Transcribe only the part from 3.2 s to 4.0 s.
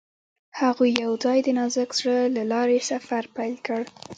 پیل کړ.